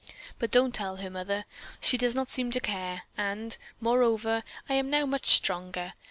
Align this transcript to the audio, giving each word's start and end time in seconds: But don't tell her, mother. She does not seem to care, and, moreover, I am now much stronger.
But 0.39 0.49
don't 0.49 0.73
tell 0.73 0.95
her, 0.95 1.11
mother. 1.11 1.45
She 1.79 1.95
does 1.95 2.15
not 2.15 2.27
seem 2.27 2.49
to 2.53 2.59
care, 2.59 3.03
and, 3.15 3.55
moreover, 3.79 4.41
I 4.67 4.73
am 4.73 4.89
now 4.89 5.05
much 5.05 5.27
stronger. 5.27 5.93